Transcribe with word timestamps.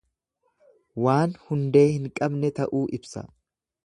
Waan 1.07 1.35
hundee 1.49 1.83
hin 1.91 2.07
qabne 2.21 2.51
ta'uu 2.61 2.81
ibsa. 2.99 3.25